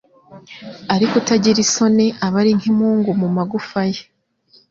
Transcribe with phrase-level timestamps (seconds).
[0.93, 4.03] ariko utagira isoni aba ari nk’imungu mu magufa ye